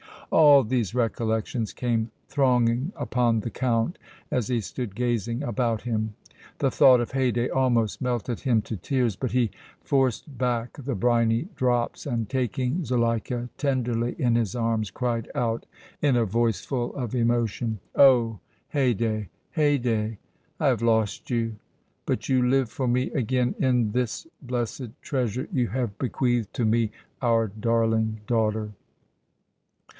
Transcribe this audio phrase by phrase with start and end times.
[0.31, 3.99] All these recollections came thronging upon the Count
[4.31, 6.15] as he stood gazing about him.
[6.57, 9.51] The thought of Haydée almost melted him to tears, but he
[9.83, 15.67] forced back the briny drops, and, taking Zuleika tenderly in his arms, cried out,
[16.01, 18.39] in a voice full of emotion: "Oh!
[18.73, 20.17] Haydée, Haydée,
[20.59, 21.57] I have lost you,
[22.07, 26.89] but you live for me again in this blessed treasure you have bequeathed to me
[27.21, 28.71] our darling daughter!"